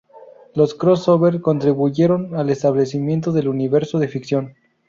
[0.55, 4.55] Los crossovers contribuyeron al establecimiento del universo de ficción.